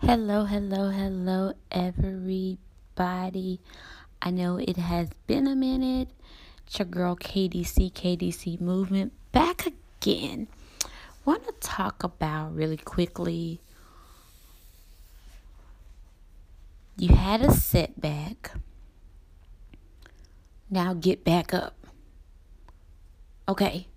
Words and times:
Hello, 0.00 0.44
hello, 0.44 0.90
hello, 0.90 1.54
everybody. 1.72 3.60
I 4.22 4.30
know 4.30 4.56
it 4.56 4.76
has 4.76 5.08
been 5.26 5.48
a 5.48 5.56
minute. 5.56 6.08
It's 6.64 6.78
your 6.78 6.86
girl 6.86 7.16
KDC, 7.16 7.92
KDC 7.94 8.60
Movement, 8.60 9.12
back 9.32 9.66
again. 9.66 10.46
Want 11.24 11.44
to 11.46 11.52
talk 11.60 12.04
about 12.04 12.54
really 12.54 12.76
quickly. 12.76 13.60
You 16.96 17.16
had 17.16 17.42
a 17.42 17.50
setback. 17.50 18.52
Now 20.70 20.94
get 20.94 21.24
back 21.24 21.52
up. 21.52 21.74
Okay. 23.48 23.88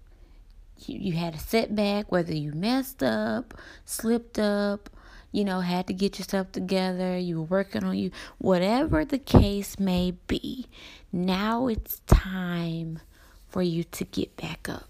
You, 0.88 0.98
you 0.98 1.14
had 1.14 1.36
a 1.36 1.40
setback, 1.40 2.12
whether 2.12 2.34
you 2.34 2.54
messed 2.54 3.04
up, 3.04 3.54
slipped 3.86 4.40
up, 4.40 4.90
you 5.32 5.44
know, 5.44 5.62
had 5.62 5.88
to 5.88 5.94
get 5.94 6.20
yourself 6.20 6.52
together, 6.52 7.18
you 7.18 7.40
were 7.40 7.46
working 7.46 7.84
on 7.84 7.98
you, 7.98 8.12
whatever 8.38 9.06
the 9.06 9.18
case 9.18 9.80
may 9.80 10.12
be, 10.28 10.68
now 11.12 11.68
it's 11.68 12.02
time 12.08 13.00
for 13.48 13.62
you 13.62 13.84
to 13.84 14.04
get 14.06 14.36
back 14.38 14.68
up. 14.70 14.90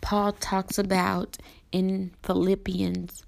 Paul 0.00 0.32
talks 0.32 0.78
about 0.78 1.36
in 1.72 2.12
Philippians 2.22 3.24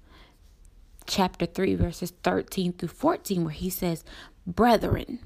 chapter 1.05 1.45
3, 1.45 1.75
verses 1.75 2.13
13 2.23 2.73
through 2.73 2.89
14, 2.89 3.43
where 3.43 3.53
he 3.53 3.69
says, 3.69 4.03
Brethren, 4.45 5.19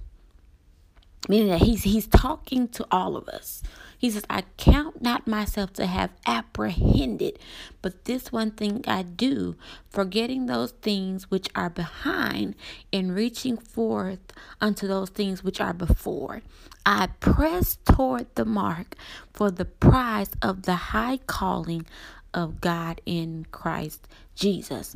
meaning 1.28 1.50
that 1.50 1.62
he's 1.62 1.84
he's 1.84 2.08
talking 2.08 2.68
to 2.70 2.86
all 2.92 3.16
of 3.16 3.28
us. 3.30 3.64
He 3.98 4.12
says, 4.12 4.23
I 4.30 4.44
count 4.58 5.02
not 5.02 5.28
myself 5.28 5.73
to 5.73 5.88
have 5.88 6.12
apprehended, 6.28 7.40
but 7.81 8.06
this 8.06 8.31
one 8.31 8.52
thing 8.52 8.84
I 8.88 9.02
do, 9.02 9.56
forgetting 9.89 10.45
those 10.45 10.72
things 10.72 11.31
which 11.31 11.50
are 11.56 11.70
behind 11.70 12.56
and 12.94 13.16
reaching 13.16 13.58
forth 13.58 14.20
unto 14.62 14.88
those 14.88 15.09
things 15.09 15.44
which 15.44 15.59
are 15.59 15.73
before. 15.73 16.42
I 16.86 17.08
press 17.20 17.78
toward 17.86 18.28
the 18.36 18.45
mark 18.45 18.95
for 19.33 19.49
the 19.49 19.66
prize 19.66 20.30
of 20.42 20.64
the 20.64 20.76
high 20.76 21.17
calling 21.26 21.86
of 22.33 22.61
God 22.61 23.02
in 23.05 23.48
Christ 23.52 24.08
Jesus. 24.36 24.95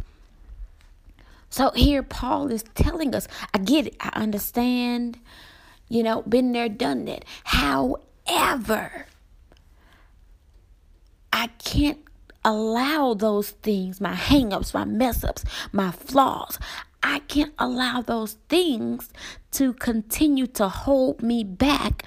So 1.50 1.72
here 1.72 2.04
Paul 2.04 2.52
is 2.52 2.64
telling 2.76 3.14
us, 3.14 3.28
I 3.54 3.58
get 3.58 3.88
it, 3.88 3.96
I 4.00 4.10
understand, 4.14 5.20
you 5.90 6.02
know, 6.02 6.22
been 6.22 6.54
there, 6.54 6.70
done 6.70 7.06
that. 7.06 7.26
However, 8.42 9.06
I 11.32 11.48
can't 11.60 12.00
allow 12.44 13.14
those 13.14 13.52
things, 13.52 14.02
my 14.02 14.16
hangups, 14.16 14.74
my 14.74 14.84
mess 14.84 15.24
ups, 15.24 15.46
my 15.72 15.92
flaws. 15.92 16.58
I 17.04 17.20
can't 17.20 17.54
allow 17.60 18.02
those 18.02 18.38
things 18.50 19.10
to 19.52 19.74
continue 19.74 20.48
to 20.48 20.68
hold 20.70 21.22
me 21.22 21.44
back 21.44 22.04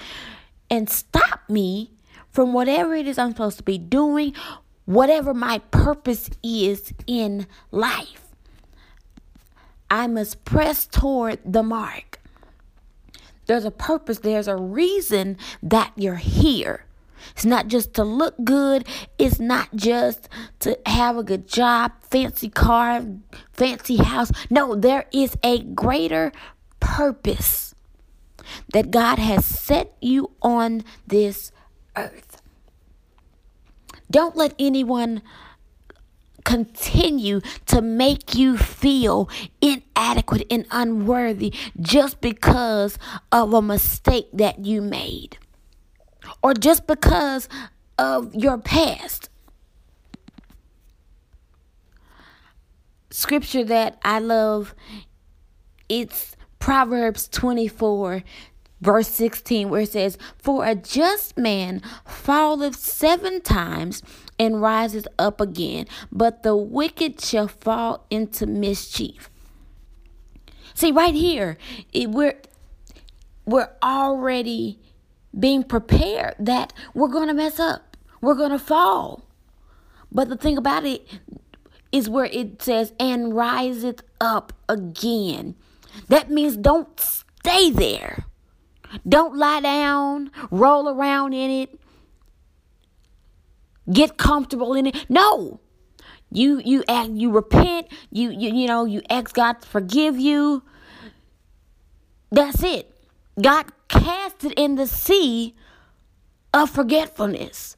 and 0.69 0.91
stop 0.91 1.41
me 1.49 1.93
from 2.31 2.53
whatever 2.53 2.95
it 2.95 3.07
is 3.07 3.17
I'm 3.17 3.31
supposed 3.31 3.59
to 3.59 3.63
be 3.63 3.79
doing, 3.79 4.35
whatever 4.87 5.35
my 5.35 5.59
purpose 5.71 6.31
is 6.43 6.93
in 7.07 7.47
life. 7.71 8.25
I 9.89 10.09
must 10.09 10.45
press 10.45 10.85
toward 10.85 11.39
the 11.45 11.63
mark. 11.63 12.21
There's 13.47 13.65
a 13.65 13.71
purpose, 13.71 14.21
there's 14.21 14.49
a 14.49 14.57
reason 14.57 15.37
that 15.63 15.93
you're 15.97 16.17
here. 16.17 16.85
It's 17.33 17.45
not 17.45 17.69
just 17.69 17.95
to 17.95 18.05
look 18.05 18.35
good, 18.45 18.87
it's 19.19 19.41
not 19.41 19.75
just 19.75 20.29
to 20.61 20.79
have 20.87 21.17
a 21.17 21.23
good 21.23 21.49
job, 21.49 21.93
fancy 22.01 22.49
car, 22.49 23.05
fancy 23.53 23.97
house. 23.97 24.31
No, 24.51 24.75
there 24.75 25.07
is 25.13 25.37
a 25.43 25.63
greater 25.63 26.33
purpose 26.81 27.75
that 28.73 28.91
God 28.91 29.19
has 29.19 29.45
set 29.45 29.95
you 30.01 30.33
on 30.43 30.85
this 31.07 31.51
earth. 31.97 32.43
Don't 34.11 34.37
let 34.37 34.55
anyone 34.59 35.23
continue 36.45 37.41
to 37.67 37.81
make 37.81 38.35
you 38.35 38.57
feel 38.57 39.29
inadequate 39.61 40.47
and 40.51 40.67
unworthy 40.71 41.55
just 41.81 42.21
because 42.21 42.99
of 43.33 43.53
a 43.53 43.63
mistake 43.63 44.29
that 44.33 44.65
you 44.65 44.83
made 44.83 45.39
or 46.43 46.55
just 46.55 46.87
because 46.87 47.49
of 47.99 48.35
your 48.35 48.59
past. 48.59 49.29
Scripture 53.11 53.65
that 53.65 53.99
I 54.05 54.19
love 54.19 54.75
it's 55.89 56.37
Proverbs 56.59 57.29
24 57.29 58.25
verse 58.85 59.09
16 59.09 59.71
where 59.71 59.81
it 59.81 59.93
says 59.93 60.19
for 60.37 60.65
a 60.67 60.75
just 60.75 61.39
man 61.39 61.81
falleth 62.05 62.77
seven 62.77 63.41
times 63.41 64.03
and 64.39 64.61
rises 64.61 65.07
up 65.19 65.41
again, 65.41 65.87
but 66.13 66.43
the 66.43 66.57
wicked 66.57 67.21
shall 67.21 67.49
fall 67.49 68.07
into 68.11 68.47
mischief. 68.47 69.31
See, 70.75 70.93
right 70.93 71.15
here, 71.15 71.57
it, 71.93 72.11
we're 72.11 72.41
we're 73.47 73.71
already 73.83 74.81
being 75.39 75.63
prepared 75.63 76.35
that 76.39 76.73
we're 76.95 77.09
going 77.09 77.29
to 77.29 77.35
mess 77.35 77.59
up. 77.59 77.97
We're 78.21 78.35
going 78.35 78.51
to 78.51 78.59
fall. 78.59 79.25
But 80.11 80.29
the 80.29 80.37
thing 80.37 80.57
about 80.57 80.85
it 80.85 81.07
is 81.93 82.09
where 82.09 82.27
it 82.27 82.63
says, 82.63 82.93
and 82.99 83.35
riseth 83.35 84.01
up 84.21 84.53
again. 84.69 85.55
That 86.09 86.31
means 86.31 86.57
don't 86.57 86.99
stay 86.99 87.71
there. 87.71 88.25
Don't 89.09 89.37
lie 89.37 89.61
down, 89.61 90.31
roll 90.51 90.89
around 90.89 91.33
in 91.33 91.51
it, 91.51 91.81
get 93.93 94.17
comfortable 94.17 94.75
in 94.75 94.87
it. 94.87 95.07
No. 95.09 95.61
You 96.31 96.61
you 96.65 96.83
act 96.89 97.11
you 97.11 97.31
repent, 97.31 97.87
you 98.11 98.31
you 98.31 98.53
you 98.53 98.67
know, 98.67 98.85
you 98.85 99.03
ask 99.09 99.35
God 99.35 99.61
to 99.61 99.69
forgive 99.69 100.19
you. 100.19 100.65
That's 102.31 102.63
it. 102.65 102.91
God 103.41 103.67
cast 103.89 104.45
it 104.45 104.53
in 104.57 104.75
the 104.75 104.87
sea 104.87 105.55
of 106.53 106.71
forgetfulness. 106.71 107.77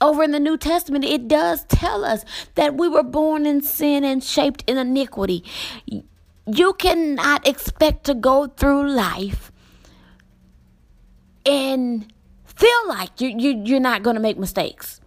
Over 0.00 0.24
in 0.24 0.32
the 0.32 0.40
New 0.40 0.56
Testament, 0.56 1.04
it 1.04 1.28
does 1.28 1.64
tell 1.64 2.04
us 2.04 2.24
that 2.56 2.74
we 2.74 2.88
were 2.88 3.04
born 3.04 3.46
in 3.46 3.62
sin 3.62 4.04
and 4.04 4.22
shaped 4.22 4.64
in 4.66 4.76
iniquity. 4.76 5.44
You 6.46 6.74
cannot 6.74 7.46
expect 7.46 8.04
to 8.04 8.14
go 8.14 8.46
through 8.46 8.90
life 8.90 9.50
and 11.46 12.12
feel 12.44 12.88
like 12.88 13.20
you, 13.20 13.28
you, 13.28 13.62
you're 13.64 13.80
not 13.80 14.02
going 14.02 14.16
to 14.16 14.20
make 14.20 14.38
mistakes. 14.38 15.00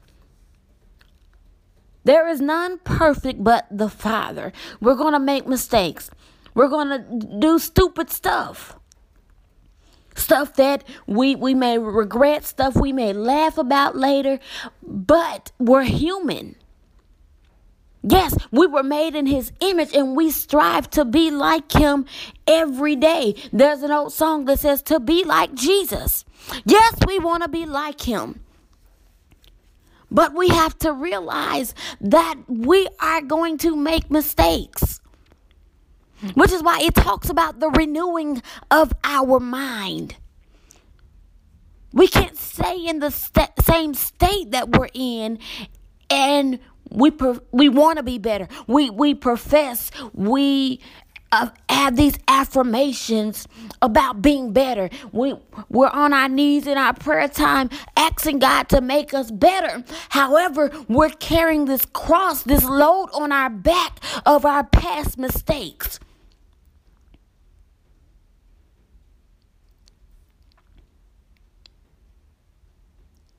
There 2.03 2.27
is 2.27 2.39
none 2.39 2.79
perfect 2.79 3.43
but 3.43 3.67
the 3.69 3.89
Father. 3.89 4.53
We're 4.79 4.95
going 4.95 5.13
to 5.13 5.19
make 5.19 5.45
mistakes. 5.45 6.09
We're 6.53 6.69
going 6.69 6.89
to 6.89 7.27
do 7.39 7.59
stupid 7.59 8.09
stuff. 8.09 8.79
Stuff 10.15 10.55
that 10.55 10.83
we, 11.05 11.35
we 11.35 11.53
may 11.53 11.77
regret, 11.77 12.43
stuff 12.43 12.75
we 12.75 12.91
may 12.91 13.13
laugh 13.13 13.57
about 13.57 13.95
later, 13.95 14.39
but 14.81 15.51
we're 15.59 15.83
human. 15.83 16.55
Yes, 18.09 18.36
we 18.51 18.68
were 18.68 18.83
made 18.83 19.15
in 19.15 19.25
his 19.25 19.51
image 19.59 19.94
and 19.94 20.15
we 20.15 20.31
strive 20.31 20.89
to 20.92 21.06
be 21.06 21.31
like 21.31 21.71
him 21.74 22.06
every 22.48 22.95
day. 22.95 23.36
There's 23.51 23.81
an 23.83 23.92
old 23.92 24.13
song 24.13 24.45
that 24.45 24.59
says 24.59 24.81
to 24.83 25.00
be 25.00 25.24
like 25.25 25.54
Jesus. 25.56 26.24
Yes, 26.65 26.95
we 27.06 27.19
want 27.19 27.44
to 27.44 27.50
be 27.50 27.65
like 27.65 28.01
him. 28.01 28.42
But 30.09 30.33
we 30.33 30.50
have 30.50 30.77
to 30.80 30.94
realize 30.94 31.75
that 32.00 32.36
we 32.48 32.88
are 33.01 33.21
going 33.21 33.57
to 33.59 33.75
make 33.75 34.09
mistakes. 34.09 35.01
Which 36.36 36.51
is 36.54 36.63
why 36.63 36.80
it 36.81 36.95
talks 36.95 37.30
about 37.30 37.59
the 37.59 37.69
renewing 37.69 38.42
of 38.71 38.94
our 39.04 39.39
mind. 39.39 40.15
We 41.94 42.07
can't 42.07 42.38
stay 42.38 42.86
in 42.88 43.00
the 43.00 43.12
st- 43.12 43.51
same 43.63 43.94
state 43.94 44.51
that 44.51 44.69
we're 44.69 44.89
in 44.94 45.39
and 46.09 46.59
we 46.91 47.11
per- 47.11 47.41
we 47.51 47.69
want 47.69 47.97
to 47.97 48.03
be 48.03 48.17
better. 48.19 48.47
We 48.67 48.89
we 48.89 49.15
profess 49.15 49.91
we 50.13 50.81
uh, 51.31 51.49
have 51.69 51.95
these 51.97 52.17
affirmations 52.27 53.47
about 53.81 54.21
being 54.21 54.53
better. 54.53 54.89
We 55.11 55.35
we're 55.69 55.89
on 55.89 56.13
our 56.13 56.29
knees 56.29 56.67
in 56.67 56.77
our 56.77 56.93
prayer 56.93 57.27
time 57.29 57.69
asking 57.97 58.39
God 58.39 58.69
to 58.69 58.81
make 58.81 59.13
us 59.13 59.31
better. 59.31 59.83
However, 60.09 60.71
we're 60.89 61.09
carrying 61.09 61.65
this 61.65 61.85
cross, 61.85 62.43
this 62.43 62.63
load 62.65 63.09
on 63.13 63.31
our 63.31 63.49
back 63.51 63.99
of 64.25 64.45
our 64.45 64.63
past 64.65 65.17
mistakes. 65.17 65.99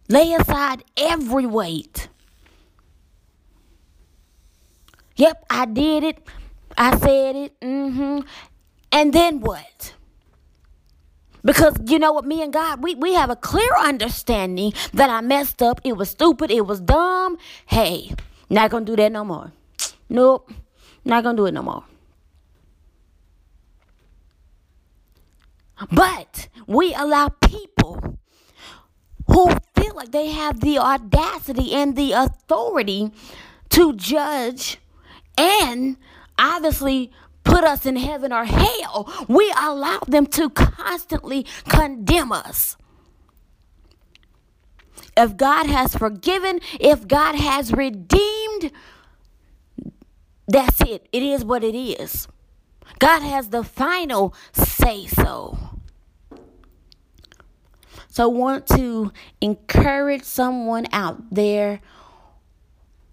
Lay 0.09 0.35
aside 0.35 0.85
every 0.97 1.47
weight. 1.47 2.09
Yep, 5.19 5.45
I 5.51 5.67
did 5.67 6.05
it. 6.05 6.19
I 6.77 6.97
said 6.97 7.37
it. 7.37 7.61
Mm-hmm. 7.61 8.21
And 8.93 9.13
then 9.13 9.41
what? 9.41 9.95
Because 11.45 11.77
you 11.87 11.99
know 11.99 12.13
what, 12.13 12.25
me 12.25 12.43
and 12.43 12.53
God, 12.53 12.83
we, 12.83 12.95
we 12.95 13.15
have 13.15 13.29
a 13.29 13.37
clear 13.37 13.71
understanding 13.79 14.73
that 14.93 15.11
I 15.11 15.21
messed 15.21 15.61
up. 15.61 15.81
It 15.85 15.97
was 15.97 16.11
stupid. 16.11 16.51
It 16.51 16.67
was 16.67 16.81
dumb. 16.81 17.37
Hey, 17.67 18.15
not 18.49 18.71
gonna 18.71 18.85
do 18.85 18.97
that 18.97 19.11
no 19.11 19.25
more. 19.25 19.53
Nope, 20.09 20.53
not 21.05 21.25
gonna 21.25 21.37
do 21.37 21.47
it 21.47 21.53
no 21.53 21.63
more. 21.63 21.85
But 25.93 26.49
we 26.67 26.95
allow 26.95 27.29
people 27.29 28.19
who 29.27 29.51
feel 29.75 29.95
like 29.95 30.13
they 30.13 30.29
have 30.29 30.61
the 30.61 30.79
audacity 30.79 31.73
and 31.73 31.97
the 31.97 32.13
authority 32.13 33.13
to 33.71 33.95
judge 33.95 34.79
and 35.39 35.97
obviously 36.39 37.13
put 37.45 37.65
us 37.65 37.87
in 37.87 37.97
heaven 37.97 38.33
or 38.33 38.45
hell. 38.45 39.13
We 39.29 39.53
allow 39.59 40.01
them 40.07 40.27
to 40.27 40.51
constantly 40.51 41.47
condemn 41.69 42.33
us. 42.33 42.77
If 45.17 45.37
God 45.37 45.67
has 45.67 45.97
forgiven, 45.97 46.61
if 46.79 47.09
God 47.09 47.35
has 47.35 47.73
redeemed, 47.73 48.71
that's 50.47 50.81
it. 50.83 51.09
It 51.13 51.23
is 51.23 51.45
what 51.45 51.65
it 51.65 51.77
is. 51.77 52.29
God 52.99 53.23
has 53.23 53.49
the 53.49 53.65
final 53.65 54.35
say 54.53 55.07
so. 55.07 55.59
So, 58.09 58.25
I 58.25 58.27
want 58.27 58.67
to 58.69 59.13
encourage 59.41 60.25
someone 60.25 60.87
out 60.93 61.31
there 61.31 61.81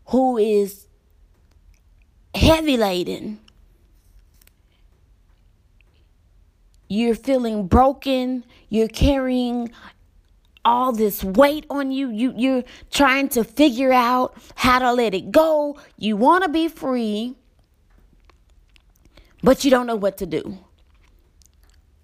who 0.08 0.38
is 0.38 0.88
heavy 2.36 2.78
laden. 2.78 3.40
You're 6.88 7.16
feeling 7.16 7.68
broken. 7.68 8.46
You're 8.70 8.88
carrying 8.88 9.72
all 10.64 10.92
this 10.92 11.24
weight 11.24 11.66
on 11.70 11.92
you. 11.92 12.12
You 12.12 12.34
you're 12.36 12.64
trying 12.92 13.30
to 13.30 13.44
figure 13.44 13.92
out 13.92 14.36
how 14.56 14.80
to 14.80 14.94
let 14.94 15.14
it 15.14 15.32
go. 15.32 15.78
You 15.98 16.18
want 16.18 16.44
to 16.44 16.50
be 16.50 16.68
free, 16.68 17.36
but 19.44 19.64
you 19.64 19.72
don't 19.72 19.88
know 19.88 19.96
what 19.96 20.18
to 20.18 20.26
do. 20.26 20.58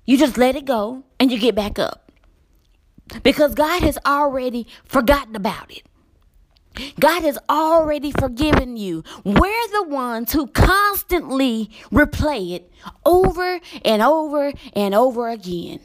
You 0.05 0.17
just 0.17 0.37
let 0.37 0.55
it 0.55 0.65
go 0.65 1.03
and 1.19 1.31
you 1.31 1.39
get 1.39 1.55
back 1.55 1.77
up 1.77 2.11
because 3.23 3.53
God 3.55 3.83
has 3.83 3.97
already 4.05 4.67
forgotten 4.85 5.35
about 5.35 5.71
it. 5.71 5.83
God 6.99 7.23
has 7.23 7.37
already 7.49 8.11
forgiven 8.11 8.77
you. 8.77 9.03
We're 9.23 9.67
the 9.71 9.85
ones 9.87 10.31
who 10.31 10.47
constantly 10.47 11.69
replay 11.91 12.53
it 12.53 12.71
over 13.05 13.59
and 13.83 14.01
over 14.01 14.53
and 14.73 14.95
over 14.95 15.29
again. 15.29 15.79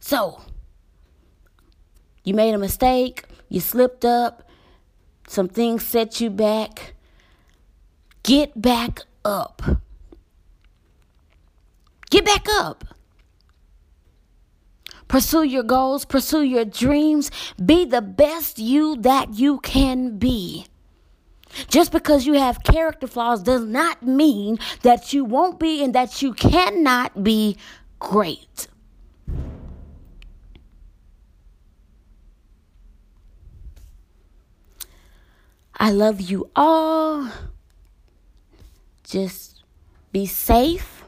So, 0.00 0.40
you 2.24 2.34
made 2.34 2.54
a 2.54 2.58
mistake, 2.58 3.24
you 3.48 3.60
slipped 3.60 4.04
up, 4.04 4.48
some 5.26 5.48
things 5.48 5.84
set 5.84 6.20
you 6.22 6.30
back. 6.30 6.94
Get 8.22 8.60
back 8.60 9.00
up. 9.24 9.62
Get 12.10 12.24
back 12.24 12.46
up. 12.48 12.87
Pursue 15.08 15.42
your 15.42 15.62
goals, 15.62 16.04
pursue 16.04 16.42
your 16.42 16.66
dreams, 16.66 17.30
be 17.64 17.84
the 17.84 18.02
best 18.02 18.58
you 18.58 18.96
that 18.96 19.34
you 19.34 19.58
can 19.60 20.18
be. 20.18 20.66
Just 21.68 21.92
because 21.92 22.26
you 22.26 22.34
have 22.34 22.62
character 22.62 23.06
flaws 23.06 23.42
does 23.42 23.64
not 23.64 24.02
mean 24.02 24.58
that 24.82 25.12
you 25.14 25.24
won't 25.24 25.58
be 25.58 25.82
and 25.82 25.94
that 25.94 26.20
you 26.20 26.34
cannot 26.34 27.24
be 27.24 27.56
great. 27.98 28.68
I 35.80 35.90
love 35.90 36.20
you 36.20 36.50
all. 36.54 37.30
Just 39.04 39.62
be 40.12 40.26
safe 40.26 41.04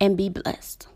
and 0.00 0.16
be 0.16 0.28
blessed. 0.28 0.87